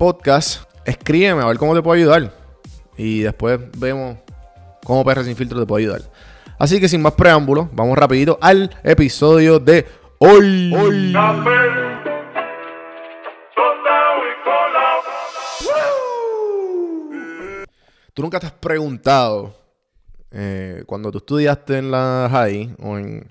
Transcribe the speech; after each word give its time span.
podcast, 0.00 0.62
escríbeme 0.86 1.42
a 1.42 1.46
ver 1.46 1.58
cómo 1.58 1.74
te 1.74 1.82
puedo 1.82 1.94
ayudar. 1.94 2.32
Y 2.96 3.20
después 3.20 3.60
vemos 3.76 4.16
cómo 4.82 5.04
PR 5.04 5.22
Sin 5.22 5.36
Filtro 5.36 5.60
te 5.60 5.66
puede 5.66 5.84
ayudar. 5.84 6.00
Así 6.58 6.80
que 6.80 6.88
sin 6.88 7.02
más 7.02 7.12
preámbulos, 7.12 7.68
vamos 7.74 7.98
rapidito 7.98 8.38
al 8.40 8.74
episodio 8.82 9.58
de 9.58 9.86
hoy. 10.16 10.72
hoy. 10.74 11.14
¿Tú 18.14 18.22
nunca 18.22 18.40
te 18.40 18.46
has 18.46 18.52
preguntado, 18.52 19.54
eh, 20.30 20.82
cuando 20.86 21.12
tú 21.12 21.18
estudiaste 21.18 21.76
en 21.76 21.90
la 21.90 22.26
high 22.32 22.74
o 22.78 22.96
en 22.96 23.30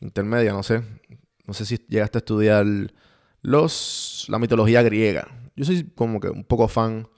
intermedia, 0.00 0.54
no 0.54 0.62
sé, 0.62 0.82
no 1.44 1.52
sé 1.52 1.66
si 1.66 1.76
llegaste 1.90 2.16
a 2.16 2.20
estudiar 2.20 2.64
los, 3.42 4.24
la 4.30 4.38
mitología 4.38 4.82
griega? 4.82 5.28
Yo 5.56 5.64
soy 5.64 5.84
como 5.94 6.20
que 6.20 6.28
un 6.28 6.44
poco 6.44 6.68
fan 6.68 7.08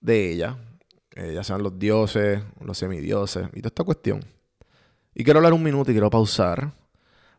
de 0.00 0.32
ella, 0.32 0.56
eh, 1.14 1.32
ya 1.34 1.44
sean 1.44 1.62
los 1.62 1.78
dioses, 1.78 2.42
los 2.60 2.78
semidioses 2.78 3.48
y 3.52 3.60
toda 3.60 3.68
esta 3.68 3.84
cuestión. 3.84 4.24
Y 5.14 5.24
quiero 5.24 5.38
hablar 5.38 5.52
un 5.52 5.62
minuto 5.62 5.90
y 5.90 5.94
quiero 5.94 6.08
pausar 6.08 6.72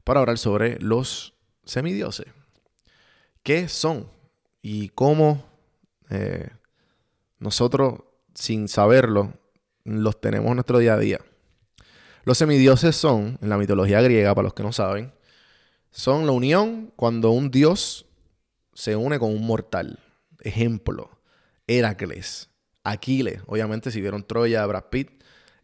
para 0.04 0.20
hablar 0.20 0.38
sobre 0.38 0.80
los 0.80 1.34
semidioses. 1.64 2.28
¿Qué 3.44 3.68
son? 3.68 4.08
Y 4.62 4.90
cómo 4.90 5.44
eh, 6.12 6.50
nosotros, 7.40 8.02
sin 8.36 8.68
saberlo, 8.68 9.34
los 9.84 10.22
tenemos 10.22 10.50
en 10.50 10.56
nuestro 10.56 10.78
día 10.78 10.94
a 10.94 11.00
día. 11.00 11.20
Los 12.24 12.38
semidioses 12.38 12.96
son, 12.96 13.40
en 13.42 13.50
la 13.50 13.58
mitología 13.58 14.02
griega, 14.02 14.36
para 14.36 14.44
los 14.44 14.54
que 14.54 14.62
no 14.62 14.72
saben, 14.72 15.12
son 15.90 16.28
la 16.28 16.32
unión 16.34 16.94
cuando 16.96 17.32
un 17.32 17.50
dios 17.50 18.06
se 18.74 18.96
une 18.96 19.18
con 19.18 19.32
un 19.32 19.46
mortal. 19.46 20.00
Ejemplo, 20.42 21.10
Heracles, 21.68 22.50
Aquiles, 22.84 23.42
obviamente 23.46 23.92
si 23.92 24.02
vieron 24.02 24.24
Troya, 24.24 24.66
Brad 24.66 24.86
Pitt, 24.90 25.24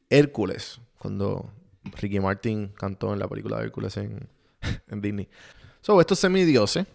Hércules, 0.09 0.79
cuando 0.99 1.51
Ricky 1.83 2.19
Martin 2.19 2.69
cantó 2.69 3.13
en 3.13 3.19
la 3.19 3.27
película 3.27 3.57
de 3.57 3.65
Hércules 3.65 3.97
en, 3.97 4.27
Disney. 5.01 5.27
So, 5.81 5.99
estos 5.99 6.19
semidioses 6.19 6.85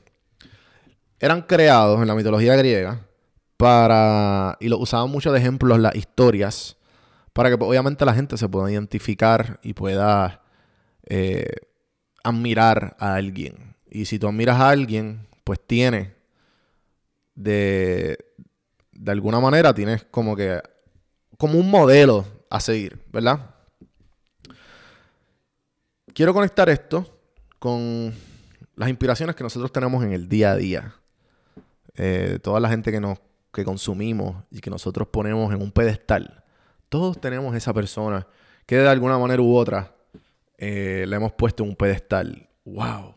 eran 1.19 1.43
creados 1.43 2.01
en 2.01 2.09
la 2.09 2.15
mitología 2.15 2.57
griega 2.57 3.07
para, 3.57 4.57
y 4.61 4.69
lo 4.69 4.79
usaban 4.79 5.11
mucho 5.11 5.33
de 5.33 5.39
ejemplos 5.39 5.79
las 5.79 5.95
historias, 5.95 6.77
para 7.33 7.49
que 7.49 7.57
pues, 7.57 7.69
obviamente 7.69 8.05
la 8.05 8.15
gente 8.15 8.37
se 8.37 8.49
pueda 8.49 8.71
identificar 8.71 9.61
y 9.63 9.73
pueda 9.73 10.43
eh, 11.07 11.55
admirar 12.25 12.97
a 12.99 13.15
alguien. 13.15 13.77
Y 13.89 14.07
si 14.07 14.19
tú 14.19 14.29
admiras 14.29 14.61
a 14.61 14.71
alguien, 14.71 15.27
pues 15.45 15.61
tiene 15.65 16.15
de, 17.35 18.19
de 18.93 19.13
alguna 19.13 19.41
manera, 19.41 19.75
tienes 19.75 20.05
como 20.05 20.37
que, 20.37 20.61
como 21.39 21.59
un 21.59 21.71
modelo 21.71 22.25
a 22.51 22.61
seguir, 22.61 22.99
¿verdad? 23.13 23.55
Quiero 26.15 26.35
conectar 26.35 26.69
esto 26.69 27.21
con 27.59 28.13
las 28.77 28.89
inspiraciones 28.89 29.35
que 29.37 29.45
nosotros 29.45 29.73
tenemos 29.73 30.05
en 30.05 30.13
el 30.13 30.29
día 30.29 30.53
a 30.53 30.57
día. 30.57 30.95
Eh, 31.95 32.39
toda 32.43 32.61
la 32.61 32.69
gente 32.69 32.91
que 32.91 33.01
nos 33.01 33.19
que 33.53 33.65
consumimos 33.65 34.45
y 34.51 34.61
que 34.61 34.71
nosotros 34.71 35.09
ponemos 35.09 35.53
en 35.53 35.61
un 35.61 35.71
pedestal. 35.71 36.43
Todos 36.89 37.21
tenemos 37.21 37.55
esa 37.55 37.73
persona 37.75 38.27
que 38.67 38.77
de 38.77 38.89
alguna 38.89 39.19
manera 39.19 39.43
u 39.43 39.55
otra 39.55 39.95
eh, 40.57 41.05
le 41.07 41.17
hemos 41.17 41.33
puesto 41.33 41.63
en 41.63 41.71
un 41.71 41.77
pedestal. 41.77 42.49
¡Wow! 42.65 43.17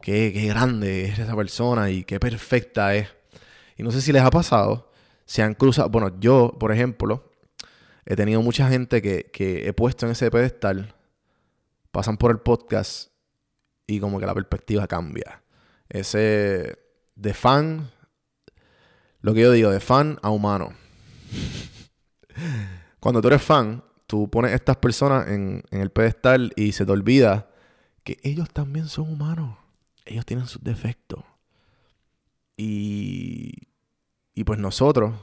Qué, 0.00 0.32
qué 0.32 0.46
grande 0.46 1.04
es 1.04 1.18
esa 1.18 1.36
persona 1.36 1.90
y 1.90 2.04
qué 2.04 2.18
perfecta 2.18 2.94
es. 2.94 3.08
Y 3.76 3.82
no 3.82 3.90
sé 3.90 4.00
si 4.00 4.12
les 4.12 4.22
ha 4.22 4.30
pasado, 4.30 4.90
se 5.24 5.42
han 5.42 5.54
cruzado. 5.54 5.88
Bueno, 5.90 6.18
yo, 6.18 6.56
por 6.58 6.72
ejemplo, 6.72 7.30
he 8.04 8.16
tenido 8.16 8.42
mucha 8.42 8.68
gente 8.68 9.02
que, 9.02 9.30
que 9.32 9.68
he 9.68 9.72
puesto 9.72 10.06
en 10.06 10.12
ese 10.12 10.30
pedestal, 10.30 10.94
pasan 11.90 12.16
por 12.16 12.30
el 12.30 12.38
podcast 12.38 13.10
y 13.86 14.00
como 14.00 14.18
que 14.18 14.26
la 14.26 14.34
perspectiva 14.34 14.86
cambia. 14.86 15.42
Ese 15.88 16.78
de 17.14 17.34
fan, 17.34 17.90
lo 19.20 19.34
que 19.34 19.40
yo 19.40 19.52
digo, 19.52 19.70
de 19.70 19.80
fan 19.80 20.18
a 20.22 20.30
humano. 20.30 20.72
Cuando 23.00 23.20
tú 23.20 23.28
eres 23.28 23.42
fan, 23.42 23.84
tú 24.06 24.30
pones 24.30 24.52
estas 24.52 24.76
personas 24.76 25.28
en, 25.28 25.62
en 25.70 25.80
el 25.80 25.90
pedestal 25.90 26.52
y 26.56 26.72
se 26.72 26.84
te 26.86 26.92
olvida 26.92 27.50
que 28.04 28.18
ellos 28.22 28.50
también 28.50 28.88
son 28.88 29.10
humanos. 29.10 29.58
Ellos 30.04 30.24
tienen 30.24 30.46
sus 30.46 30.62
defectos. 30.62 31.24
Y, 32.56 33.65
y 34.36 34.44
pues 34.44 34.60
nosotros, 34.60 35.14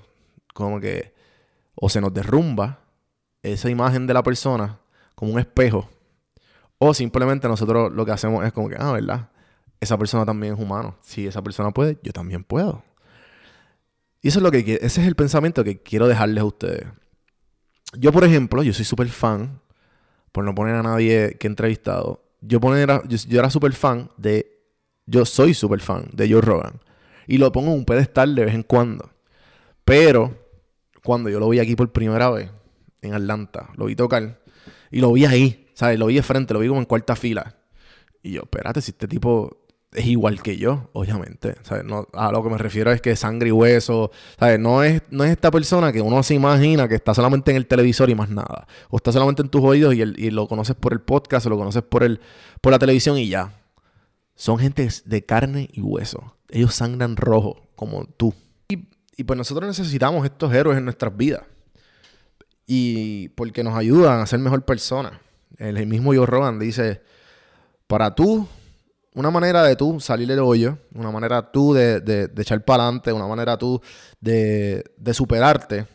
como 0.54 0.82
que 0.82 1.14
o 1.76 1.88
se 1.88 2.02
nos 2.02 2.14
derrumba 2.14 2.80
esa 3.44 3.70
imagen 3.70 4.08
de 4.08 4.14
la 4.14 4.24
persona 4.24 4.80
como 5.16 5.32
un 5.32 5.40
espejo. 5.40 5.88
O 6.80 6.94
simplemente 6.96 7.48
nosotros 7.48 7.94
lo 7.94 8.06
que 8.06 8.12
hacemos 8.12 8.44
es 8.44 8.52
como 8.52 8.70
que, 8.70 8.76
ah, 8.78 8.92
¿verdad? 8.92 9.30
Esa 9.80 9.98
persona 10.00 10.26
también 10.26 10.56
es 10.56 10.60
humano. 10.60 10.98
Si 11.02 11.28
esa 11.28 11.44
persona 11.44 11.72
puede, 11.72 12.00
yo 12.02 12.12
también 12.12 12.44
puedo. 12.44 12.84
Y 14.22 14.30
eso 14.30 14.40
es 14.40 14.44
lo 14.44 14.50
que 14.50 14.80
ese 14.82 15.02
es 15.02 15.08
el 15.08 15.16
pensamiento 15.16 15.64
que 15.64 15.84
quiero 15.84 16.08
dejarles 16.08 16.42
a 16.42 16.46
ustedes. 16.46 16.88
Yo, 17.96 18.12
por 18.12 18.24
ejemplo, 18.24 18.64
yo 18.64 18.74
soy 18.74 18.86
súper 18.86 19.10
fan, 19.10 19.62
por 20.32 20.44
no 20.44 20.56
poner 20.56 20.74
a 20.74 20.82
nadie 20.82 21.38
que 21.40 21.46
he 21.46 21.50
entrevistado, 21.50 22.24
yo, 22.42 22.60
poner 22.60 22.90
yo, 23.08 23.18
yo 23.28 23.40
era 23.40 23.52
súper 23.52 23.74
fan 23.74 24.10
de, 24.18 24.60
yo 25.06 25.24
soy 25.24 25.54
súper 25.54 25.82
fan 25.82 26.10
de 26.14 26.32
Joe 26.32 26.42
Rogan. 26.42 26.82
Y 27.28 27.38
lo 27.38 27.52
pongo 27.52 27.72
en 27.72 27.80
un 27.80 27.86
pedestal 27.86 28.36
de 28.36 28.46
vez 28.46 28.54
en 28.56 28.64
cuando. 28.64 29.10
Pero, 29.86 30.38
cuando 31.04 31.30
yo 31.30 31.40
lo 31.40 31.50
vi 31.50 31.60
aquí 31.60 31.76
por 31.76 31.92
primera 31.92 32.30
vez, 32.30 32.50
en 33.02 33.14
Atlanta, 33.14 33.70
lo 33.76 33.86
vi 33.86 33.96
tocar, 33.96 34.40
y 34.92 35.00
lo 35.02 35.12
vi 35.12 35.26
ahí, 35.26 35.68
¿sabes? 35.74 36.00
Lo 36.00 36.06
vi 36.08 36.16
de 36.16 36.24
frente, 36.24 36.54
lo 36.54 36.60
vi 36.60 36.68
como 36.68 36.80
en 36.80 36.86
cuarta 36.86 37.16
fila. 37.16 37.56
Y 38.22 38.32
yo, 38.34 38.44
espérate, 38.44 38.80
si 38.82 38.92
este 38.92 39.08
tipo 39.08 39.66
es 39.92 40.06
igual 40.06 40.42
que 40.42 40.58
yo, 40.58 40.90
obviamente. 40.94 41.56
¿sabes? 41.64 41.84
No, 41.84 42.08
a 42.14 42.32
lo 42.32 42.42
que 42.42 42.50
me 42.50 42.58
refiero 42.58 42.92
es 42.92 43.02
que 43.02 43.16
sangre 43.16 43.50
y 43.50 43.52
hueso, 43.52 44.12
¿sabes? 44.40 44.60
No 44.60 44.84
es, 44.84 45.02
no 45.12 45.24
es 45.26 45.32
esta 45.32 45.52
persona 45.52 45.92
que 45.92 46.02
uno 46.02 46.24
se 46.24 46.34
imagina 46.36 46.88
que 46.88 46.96
está 46.96 47.14
solamente 47.14 47.52
en 47.52 47.58
el 47.58 47.68
televisor 47.68 48.10
y 48.10 48.16
más 48.16 48.30
nada. 48.30 48.68
O 48.90 48.98
está 48.98 49.12
solamente 49.12 49.42
en 49.42 49.50
tus 49.50 49.62
oídos 49.64 49.94
y, 49.96 50.02
el- 50.02 50.18
y 50.18 50.32
lo 50.32 50.48
conoces 50.48 50.76
por 50.76 50.94
el 50.94 51.02
podcast 51.02 51.46
o 51.46 51.50
lo 51.50 51.58
conoces 51.58 51.84
por, 51.84 52.04
el, 52.04 52.22
por 52.62 52.72
la 52.72 52.80
televisión 52.80 53.18
y 53.18 53.28
ya. 53.28 53.60
Son 54.36 54.58
gente 54.58 54.88
de 55.06 55.26
carne 55.26 55.70
y 55.74 55.82
hueso. 55.82 56.38
Ellos 56.54 56.76
sangran 56.76 57.16
rojo, 57.18 57.60
como 57.76 58.06
tú. 58.06 58.32
Y, 58.68 59.24
pues 59.24 59.38
nosotros 59.38 59.68
necesitamos 59.68 60.24
estos 60.24 60.54
héroes 60.54 60.78
en 60.78 60.86
nuestras 60.86 61.18
vidas. 61.18 61.42
Y 62.68 63.30
porque 63.30 63.64
nos 63.64 63.76
ayudan 63.76 64.20
a 64.20 64.26
ser 64.28 64.38
mejor 64.40 64.64
personas. 64.64 65.14
El, 65.58 65.86
mismo 65.88 66.14
Joe 66.14 66.28
Rogan 66.28 66.60
dice, 66.60 67.02
para 67.88 68.14
tú, 68.14 68.48
una 69.16 69.32
manera 69.32 69.64
de 69.64 69.76
tú 69.76 70.00
salir 70.00 70.28
del 70.28 70.40
hoyo, 70.40 70.78
una 70.94 71.10
manera 71.10 71.52
tú 71.52 71.74
de, 71.74 72.00
de- 72.02 72.28
de 72.28 72.42
echar 72.44 72.64
para 72.64 72.84
adelante, 72.84 73.12
una 73.12 73.28
manera 73.28 73.58
tú 73.58 73.82
de, 74.22 74.84
de 74.96 75.14
superarte. 75.16 75.88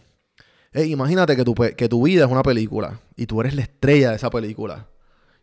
Eh, 0.73 0.87
imagínate 0.87 1.37
que 1.37 1.45
tu, 1.45 1.55
que 1.55 1.89
tu 1.89 2.03
vida 2.03 2.25
es 2.25 2.31
una 2.31 2.43
película 2.43 3.01
y 3.17 3.27
tú 3.27 3.41
eres 3.41 3.55
la 3.55 3.63
estrella 3.63 4.11
de 4.11 4.17
esa 4.17 4.29
película. 4.31 4.87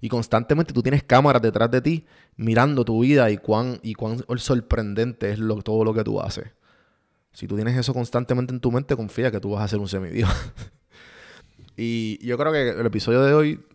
Y 0.01 0.09
constantemente 0.09 0.73
tú 0.73 0.83
tienes 0.83 1.03
cámaras 1.03 1.41
detrás 1.41 1.71
de 1.71 1.81
ti 1.81 2.05
mirando 2.35 2.83
tu 2.85 3.01
vida 3.01 3.29
y 3.31 3.37
cuán, 3.37 3.79
y 3.81 3.93
cuán 3.93 4.23
sorprendente 4.37 5.31
es 5.31 5.39
todo 5.63 5.83
lo 5.83 5.93
que 5.93 6.03
tú 6.03 6.21
haces. 6.21 6.45
Si 7.31 7.47
tú 7.47 7.55
tienes 7.55 7.77
eso 7.77 7.93
constantemente 7.93 8.53
en 8.53 8.59
tu 8.59 8.71
mente, 8.71 8.95
confía 8.95 9.31
que 9.31 9.39
tú 9.39 9.51
vas 9.51 9.63
a 9.63 9.67
ser 9.67 9.79
un 9.79 9.89
semidios. 9.89 10.29
y 11.77 12.25
yo 12.25 12.37
creo 12.37 12.51
que 12.51 12.69
el 12.69 12.85
episodio 12.85 13.23
de 13.23 13.33
hoy 13.33 13.65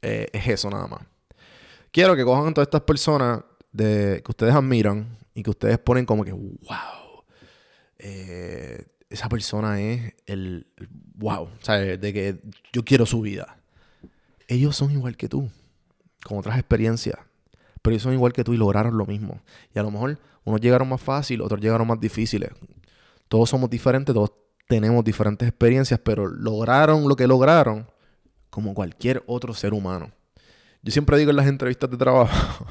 eh, 0.00 0.28
es 0.32 0.48
eso 0.48 0.70
nada 0.70 0.86
más. 0.86 1.02
Quiero 1.90 2.16
que 2.16 2.24
cojan 2.24 2.54
todas 2.54 2.66
estas 2.66 2.80
personas 2.82 3.42
de, 3.70 4.22
que 4.24 4.30
ustedes 4.30 4.54
admiran 4.54 5.18
y 5.34 5.42
que 5.42 5.50
ustedes 5.50 5.78
ponen 5.78 6.06
como 6.06 6.24
que, 6.24 6.32
wow, 6.32 7.24
eh, 7.98 8.86
esa 9.10 9.28
persona 9.28 9.80
es 9.80 10.14
el, 10.24 10.66
el 10.76 10.88
wow, 11.16 11.50
sea, 11.60 11.76
de 11.76 12.12
que 12.12 12.40
yo 12.72 12.82
quiero 12.82 13.04
su 13.04 13.20
vida. 13.20 13.58
Ellos 14.48 14.74
son 14.74 14.90
igual 14.90 15.16
que 15.16 15.28
tú, 15.28 15.50
con 16.24 16.38
otras 16.38 16.58
experiencias, 16.58 17.18
pero 17.82 17.92
ellos 17.92 18.02
son 18.02 18.14
igual 18.14 18.32
que 18.32 18.44
tú 18.44 18.54
y 18.54 18.56
lograron 18.56 18.96
lo 18.96 19.06
mismo. 19.06 19.40
Y 19.74 19.78
a 19.78 19.82
lo 19.82 19.90
mejor 19.90 20.18
unos 20.44 20.60
llegaron 20.60 20.88
más 20.88 21.00
fácil, 21.00 21.42
otros 21.42 21.60
llegaron 21.60 21.86
más 21.86 22.00
difíciles. 22.00 22.50
Todos 23.28 23.50
somos 23.50 23.70
diferentes, 23.70 24.14
todos 24.14 24.32
tenemos 24.68 25.04
diferentes 25.04 25.48
experiencias, 25.48 26.00
pero 26.02 26.26
lograron 26.26 27.08
lo 27.08 27.16
que 27.16 27.26
lograron 27.26 27.86
como 28.50 28.74
cualquier 28.74 29.22
otro 29.26 29.54
ser 29.54 29.72
humano. 29.72 30.12
Yo 30.82 30.92
siempre 30.92 31.16
digo 31.18 31.30
en 31.30 31.36
las 31.36 31.46
entrevistas 31.46 31.90
de 31.90 31.96
trabajo, 31.96 32.66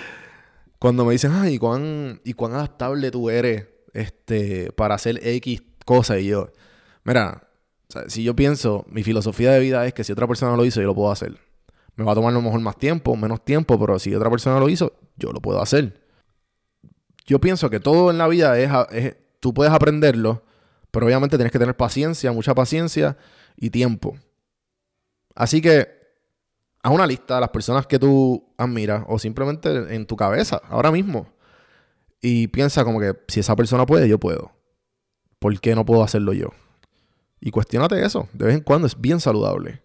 cuando 0.78 1.04
me 1.04 1.12
dicen, 1.12 1.32
ay, 1.32 1.54
¿y 1.54 1.58
cuán, 1.58 2.20
¿y 2.24 2.32
cuán 2.32 2.54
adaptable 2.54 3.10
tú 3.10 3.30
eres 3.30 3.66
este, 3.92 4.72
para 4.72 4.94
hacer 4.94 5.20
X 5.22 5.62
cosa? 5.84 6.18
Y 6.18 6.28
yo, 6.28 6.50
mira, 7.04 7.48
si 8.08 8.24
yo 8.24 8.34
pienso, 8.34 8.84
mi 8.88 9.02
filosofía 9.02 9.52
de 9.52 9.60
vida 9.60 9.86
es 9.86 9.94
que 9.94 10.04
si 10.04 10.12
otra 10.12 10.26
persona 10.26 10.56
lo 10.56 10.64
hizo, 10.64 10.80
yo 10.80 10.88
lo 10.88 10.94
puedo 10.94 11.10
hacer. 11.10 11.45
Me 11.96 12.04
va 12.04 12.12
a 12.12 12.14
tomar 12.14 12.30
a 12.30 12.34
lo 12.34 12.42
mejor 12.42 12.60
más 12.60 12.76
tiempo, 12.76 13.16
menos 13.16 13.44
tiempo, 13.44 13.78
pero 13.78 13.98
si 13.98 14.14
otra 14.14 14.30
persona 14.30 14.60
lo 14.60 14.68
hizo, 14.68 14.92
yo 15.16 15.32
lo 15.32 15.40
puedo 15.40 15.60
hacer. 15.60 16.00
Yo 17.26 17.40
pienso 17.40 17.70
que 17.70 17.80
todo 17.80 18.10
en 18.10 18.18
la 18.18 18.28
vida 18.28 18.58
es, 18.58 18.70
es 18.92 19.16
tú 19.40 19.52
puedes 19.52 19.72
aprenderlo, 19.72 20.44
pero 20.90 21.06
obviamente 21.06 21.36
tienes 21.36 21.52
que 21.52 21.58
tener 21.58 21.76
paciencia, 21.76 22.32
mucha 22.32 22.54
paciencia 22.54 23.16
y 23.56 23.70
tiempo. 23.70 24.16
Así 25.34 25.60
que 25.60 25.88
haz 26.82 26.92
una 26.92 27.06
lista 27.06 27.34
de 27.34 27.40
las 27.40 27.50
personas 27.50 27.86
que 27.86 27.98
tú 27.98 28.54
admiras 28.56 29.04
o 29.08 29.18
simplemente 29.18 29.94
en 29.94 30.06
tu 30.06 30.16
cabeza, 30.16 30.60
ahora 30.68 30.92
mismo. 30.92 31.26
Y 32.20 32.48
piensa 32.48 32.84
como 32.84 33.00
que 33.00 33.14
si 33.28 33.40
esa 33.40 33.56
persona 33.56 33.86
puede, 33.86 34.08
yo 34.08 34.18
puedo. 34.18 34.52
¿Por 35.38 35.58
qué 35.60 35.74
no 35.74 35.84
puedo 35.84 36.02
hacerlo 36.02 36.32
yo? 36.32 36.48
Y 37.40 37.50
cuestionate 37.50 38.04
eso. 38.04 38.28
De 38.32 38.46
vez 38.46 38.54
en 38.54 38.60
cuando 38.62 38.86
es 38.86 39.00
bien 39.00 39.20
saludable. 39.20 39.82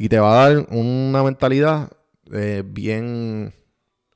Y 0.00 0.08
te 0.08 0.18
va 0.20 0.30
a 0.44 0.48
dar 0.48 0.66
una 0.70 1.24
mentalidad 1.24 1.90
eh, 2.32 2.62
bien 2.64 3.52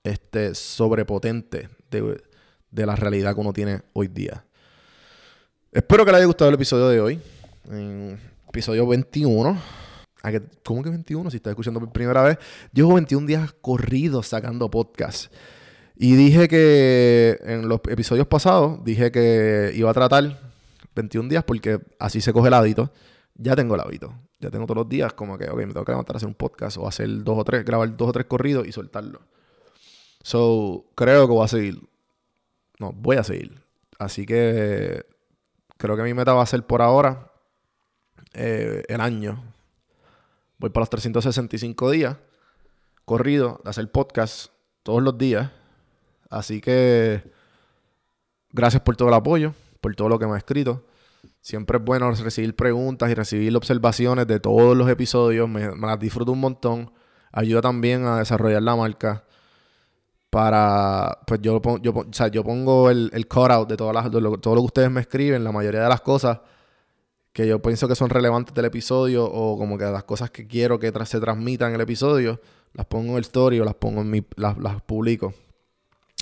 este, 0.04 0.54
sobrepotente 0.54 1.68
de, 1.90 2.22
de 2.70 2.86
la 2.86 2.94
realidad 2.94 3.34
que 3.34 3.40
uno 3.40 3.52
tiene 3.52 3.82
hoy 3.92 4.06
día. 4.06 4.44
Espero 5.72 6.04
que 6.04 6.12
le 6.12 6.18
haya 6.18 6.26
gustado 6.26 6.50
el 6.50 6.54
episodio 6.54 6.88
de 6.88 7.00
hoy. 7.00 7.20
Episodio 8.48 8.86
21. 8.86 9.58
¿A 10.22 10.30
que- 10.30 10.42
¿Cómo 10.62 10.84
que 10.84 10.90
21? 10.90 11.30
Si 11.30 11.38
estás 11.38 11.50
escuchando 11.50 11.80
por 11.80 11.90
primera 11.90 12.22
vez. 12.22 12.38
Llevo 12.72 12.94
21 12.94 13.26
días 13.26 13.52
corridos 13.60 14.28
sacando 14.28 14.70
podcast. 14.70 15.32
Y 15.96 16.14
dije 16.14 16.46
que 16.46 17.38
en 17.44 17.68
los 17.68 17.80
episodios 17.88 18.28
pasados, 18.28 18.84
dije 18.84 19.10
que 19.10 19.72
iba 19.74 19.90
a 19.90 19.94
tratar 19.94 20.38
21 20.94 21.28
días 21.28 21.42
porque 21.42 21.80
así 21.98 22.20
se 22.20 22.32
coge 22.32 22.48
el 22.48 22.54
hábito. 22.54 22.92
Ya 23.34 23.56
tengo 23.56 23.74
el 23.74 23.80
hábito. 23.80 24.14
Ya 24.42 24.50
tengo 24.50 24.66
todos 24.66 24.78
los 24.78 24.88
días 24.88 25.12
como 25.12 25.38
que, 25.38 25.48
ok, 25.48 25.56
me 25.56 25.66
tengo 25.68 25.84
que 25.84 25.92
levantar 25.92 26.16
a 26.16 26.18
hacer 26.18 26.26
un 26.26 26.34
podcast 26.34 26.76
o 26.76 26.88
hacer 26.88 27.22
dos 27.22 27.38
o 27.38 27.44
tres, 27.44 27.64
grabar 27.64 27.96
dos 27.96 28.08
o 28.08 28.12
tres 28.12 28.26
corridos 28.26 28.66
y 28.66 28.72
soltarlo. 28.72 29.20
So, 30.22 30.84
creo 30.96 31.28
que 31.28 31.32
voy 31.32 31.44
a 31.44 31.48
seguir. 31.48 31.80
No, 32.80 32.92
voy 32.92 33.18
a 33.18 33.22
seguir. 33.22 33.62
Así 34.00 34.26
que 34.26 35.06
creo 35.76 35.96
que 35.96 36.02
mi 36.02 36.12
meta 36.12 36.34
va 36.34 36.42
a 36.42 36.46
ser 36.46 36.66
por 36.66 36.82
ahora 36.82 37.30
eh, 38.34 38.82
el 38.88 39.00
año. 39.00 39.40
Voy 40.58 40.70
para 40.70 40.82
los 40.82 40.90
365 40.90 41.90
días 41.92 42.16
corrido 43.04 43.60
hacer 43.64 43.88
podcast 43.92 44.50
todos 44.82 45.04
los 45.04 45.16
días. 45.18 45.52
Así 46.30 46.60
que 46.60 47.22
gracias 48.50 48.82
por 48.82 48.96
todo 48.96 49.06
el 49.06 49.14
apoyo, 49.14 49.54
por 49.80 49.94
todo 49.94 50.08
lo 50.08 50.18
que 50.18 50.26
me 50.26 50.34
ha 50.34 50.38
escrito. 50.38 50.84
Siempre 51.42 51.76
es 51.78 51.84
bueno 51.84 52.10
recibir 52.12 52.54
preguntas 52.56 53.10
y 53.10 53.14
recibir 53.14 53.54
observaciones 53.56 54.26
de 54.28 54.38
todos 54.40 54.76
los 54.76 54.88
episodios. 54.88 55.48
Me, 55.48 55.76
las 55.76 55.98
disfruto 55.98 56.32
un 56.32 56.40
montón. 56.40 56.92
Ayuda 57.32 57.60
también 57.60 58.06
a 58.06 58.18
desarrollar 58.20 58.62
la 58.62 58.76
marca. 58.76 59.24
Para, 60.30 61.18
pues 61.26 61.40
yo, 61.42 61.60
yo, 61.82 61.92
o 61.92 62.06
sea, 62.12 62.28
yo 62.28 62.42
pongo 62.42 62.88
el, 62.88 63.10
el 63.12 63.26
de, 63.66 63.76
todas 63.76 63.92
las, 63.94 64.10
todo 64.10 64.54
lo 64.54 64.62
que 64.62 64.66
ustedes 64.66 64.90
me 64.90 65.02
escriben, 65.02 65.44
la 65.44 65.52
mayoría 65.52 65.82
de 65.82 65.88
las 65.90 66.00
cosas 66.00 66.40
que 67.34 67.46
yo 67.46 67.60
pienso 67.60 67.86
que 67.88 67.94
son 67.94 68.08
relevantes 68.08 68.54
del 68.54 68.64
episodio 68.66 69.24
o 69.24 69.58
como 69.58 69.76
que 69.76 69.84
las 69.84 70.04
cosas 70.04 70.30
que 70.30 70.46
quiero 70.46 70.78
que 70.78 70.92
se 71.04 71.20
transmitan 71.20 71.70
en 71.70 71.74
el 71.74 71.80
episodio, 71.82 72.40
las 72.72 72.86
pongo 72.86 73.12
en 73.12 73.16
el 73.16 73.22
story 73.22 73.60
o 73.60 73.64
las 73.64 73.74
pongo 73.74 74.00
en 74.02 74.10
mi, 74.10 74.24
las, 74.36 74.56
las 74.58 74.80
publico. 74.82 75.34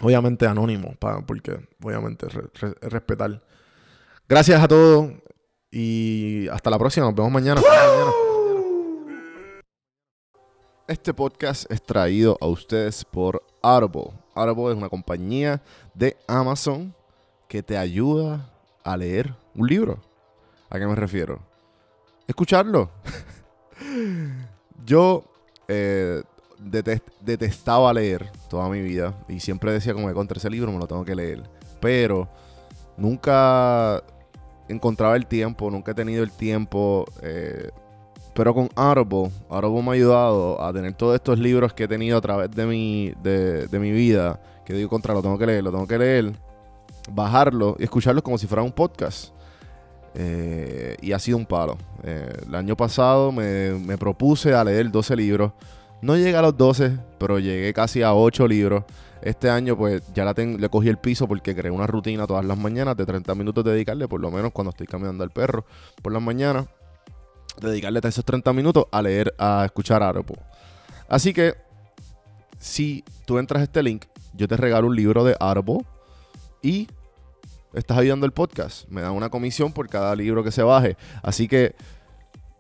Obviamente 0.03 0.47
anónimo, 0.47 0.95
pa- 0.99 1.25
porque 1.25 1.69
obviamente 1.83 2.27
re- 2.29 2.75
respetar. 2.81 3.43
Gracias 4.31 4.63
a 4.63 4.69
todos 4.69 5.11
y 5.73 6.47
hasta 6.53 6.71
la 6.71 6.79
próxima. 6.79 7.07
Nos 7.07 7.17
vemos 7.17 7.33
mañana. 7.33 7.61
Este 10.87 11.13
podcast 11.13 11.69
es 11.69 11.83
traído 11.83 12.39
a 12.41 12.47
ustedes 12.47 13.05
por 13.05 13.43
Audible. 13.61 14.13
Audible 14.37 14.71
es 14.71 14.77
una 14.77 14.89
compañía 14.89 15.61
de 15.95 16.17
Amazon 16.29 16.95
que 17.49 17.61
te 17.65 17.77
ayuda 17.77 18.49
a 18.85 18.97
leer 18.97 19.35
un 19.57 19.67
libro. 19.67 19.99
¿A 20.69 20.79
qué 20.79 20.87
me 20.87 20.95
refiero? 20.95 21.41
Escucharlo. 22.29 22.89
Yo 24.87 25.25
eh, 25.67 26.23
detest- 26.61 27.03
detestaba 27.21 27.93
leer 27.93 28.31
toda 28.49 28.69
mi 28.69 28.81
vida 28.81 29.13
y 29.29 29.41
siempre 29.41 29.73
decía 29.73 29.93
como 29.93 30.07
que 30.07 30.15
contra 30.15 30.39
ese 30.39 30.51
libro 30.51 30.71
me 30.71 30.79
lo 30.79 30.87
tengo 30.87 31.05
que 31.05 31.17
leer. 31.17 31.43
Pero 31.81 32.29
nunca 32.97 34.03
encontraba 34.73 35.17
el 35.17 35.27
tiempo, 35.27 35.71
nunca 35.71 35.93
he 35.93 35.95
tenido 35.95 36.23
el 36.23 36.31
tiempo. 36.33 37.05
eh, 37.23 37.71
pero 38.35 38.55
con 38.55 38.69
Audible, 38.77 39.31
Audible 39.49 39.83
me 39.83 39.91
ha 39.91 39.95
ayudado 39.95 40.63
a 40.63 40.73
tener 40.73 40.95
todos 40.95 41.17
estos 41.17 41.39
libros 41.39 41.73
que 41.73 41.85
he 41.85 41.89
tenido 41.89 42.17
a 42.17 42.21
través 42.21 42.51
de 42.51 42.65
mi, 42.65 43.13
de, 43.23 43.67
de 43.67 43.79
mi 43.79 43.91
vida. 43.91 44.41
Que 44.65 44.73
digo, 44.73 44.89
contra, 44.89 45.13
lo 45.15 45.21
tengo 45.21 45.37
que 45.37 45.47
leer, 45.47 45.65
lo 45.65 45.71
tengo 45.73 45.87
que 45.87 45.99
leer. 45.99 46.33
Bajarlo 47.13 47.77
y 47.79 47.85
escucharlo 47.85 48.23
como 48.23 48.39
si 48.39 48.47
fuera 48.47 48.63
un 48.63 48.73
podcast. 48.73 49.35
Eh, 50.15 50.97
y 51.03 51.13
ha 51.13 51.19
sido 51.19 51.37
un 51.37 51.47
palo. 51.47 51.77
Eh, 52.05 52.33
el 52.47 52.55
año 52.55 52.77
pasado 52.77 53.33
me, 53.33 53.73
me 53.73 53.99
propuse 53.99 54.55
a 54.55 54.63
leer 54.65 54.91
12 54.91 55.17
libros. 55.17 55.53
No 56.01 56.17
llegué 56.17 56.37
a 56.37 56.43
los 56.43 56.57
12, 56.57 56.99
pero 57.19 57.39
llegué 57.39 57.73
casi 57.75 58.03
a 58.03 58.15
8 58.15 58.47
libros. 58.47 58.85
Este 59.23 59.51
año, 59.51 59.77
pues 59.77 60.03
ya 60.15 60.25
la 60.25 60.33
le 60.33 60.69
cogí 60.69 60.89
el 60.89 60.99
piso 60.99 61.29
porque 61.29 61.55
creé 61.55 61.71
una 61.71 61.87
rutina 61.87 62.27
todas 62.27 62.45
las 62.45 62.59
mañanas 62.59 62.97
de 62.97 63.05
30 63.05 63.35
minutos 63.35 63.65
dedicarle, 63.65 64.09
por 64.09 64.21
lo 64.21 64.31
menos 64.31 64.53
cuando 64.53 64.71
estoy 64.71 64.87
caminando 64.87 65.25
al 65.25 65.31
perro 65.31 65.65
por 66.03 66.13
las 66.13 66.23
mañanas, 66.23 66.67
dedicarle 67.61 68.01
esos 68.03 68.25
30 68.25 68.53
minutos 68.53 68.87
a 68.91 69.03
leer, 69.03 69.35
a 69.39 69.65
escuchar 69.65 70.03
Audible. 70.03 70.41
Así 71.09 71.33
que, 71.33 71.55
si 72.59 73.05
tú 73.27 73.39
entras 73.39 73.61
a 73.61 73.65
este 73.65 73.83
link, 73.83 74.05
yo 74.33 74.49
te 74.49 74.57
regalo 74.57 74.87
un 74.87 74.97
libro 74.97 75.25
de 75.25 75.37
Audible 75.39 75.85
y 76.63 76.89
estás 77.75 77.99
ayudando 77.99 78.27
el 78.27 78.33
podcast. 78.33 78.89
Me 78.89 79.01
dan 79.01 79.13
una 79.13 79.29
comisión 79.29 79.73
por 79.73 79.89
cada 79.89 80.15
libro 80.15 80.43
que 80.43 80.51
se 80.51 80.63
baje. 80.63 80.97
Así 81.23 81.49
que 81.49 81.75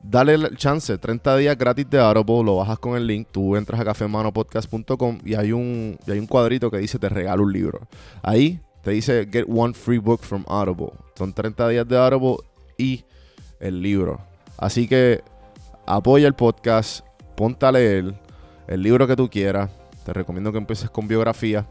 dale 0.02 0.34
el 0.34 0.56
chance, 0.56 0.96
30 0.96 1.36
días 1.36 1.56
gratis 1.56 1.88
de 1.88 1.98
Audible, 2.00 2.44
lo 2.44 2.56
bajas 2.56 2.78
con 2.78 2.96
el 2.96 3.06
link, 3.06 3.28
tú 3.30 3.56
entras 3.56 3.80
a 3.80 3.84
cafemanopodcast.com 3.84 5.18
y 5.24 5.34
hay 5.34 5.52
un 5.52 5.98
y 6.06 6.10
hay 6.10 6.18
un 6.18 6.26
cuadrito 6.26 6.70
que 6.70 6.78
dice 6.78 6.98
te 6.98 7.08
regalo 7.08 7.42
un 7.42 7.52
libro. 7.52 7.80
Ahí 8.22 8.60
te 8.82 8.92
dice 8.92 9.28
get 9.30 9.44
one 9.48 9.74
free 9.74 9.98
book 9.98 10.20
from 10.22 10.44
Audible. 10.48 10.92
Son 11.16 11.32
30 11.32 11.68
días 11.68 11.88
de 11.88 11.96
Audible 11.96 12.36
y 12.78 13.04
el 13.60 13.82
libro. 13.82 14.20
Así 14.56 14.88
que 14.88 15.22
apoya 15.86 16.26
el 16.26 16.34
podcast, 16.34 17.06
ponte 17.36 17.66
a 17.66 17.72
leer 17.72 18.14
el 18.68 18.82
libro 18.82 19.06
que 19.06 19.16
tú 19.16 19.28
quieras. 19.28 19.70
Te 20.04 20.12
recomiendo 20.12 20.50
que 20.52 20.58
empieces 20.58 20.90
con 20.90 21.06
biografía. 21.08 21.66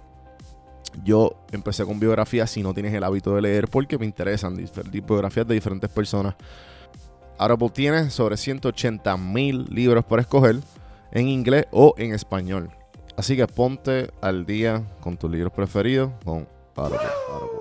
Yo 1.04 1.36
empecé 1.52 1.86
con 1.86 2.00
biografía 2.00 2.48
si 2.48 2.64
no 2.64 2.74
tienes 2.74 2.94
el 2.94 3.04
hábito 3.04 3.36
de 3.36 3.42
leer 3.42 3.68
porque 3.68 3.98
me 3.98 4.06
interesan 4.06 4.58
biografías 4.92 5.48
de 5.48 5.54
diferentes 5.54 5.90
personas. 5.90 6.36
Audible 7.40 7.70
tiene 7.70 8.10
sobre 8.10 8.38
180 8.38 9.18
mil 9.18 9.66
libros 9.70 10.06
por 10.06 10.20
escoger 10.20 10.58
en 11.12 11.28
inglés 11.28 11.66
o 11.72 11.96
en 11.98 12.14
español. 12.14 12.70
Así 13.18 13.36
que 13.36 13.48
ponte 13.48 14.12
al 14.22 14.46
día 14.46 14.84
con 15.02 15.18
tus 15.18 15.32
libros 15.32 15.52
preferidos 15.54 16.12
con 16.24 16.48
Audible. 16.76 17.59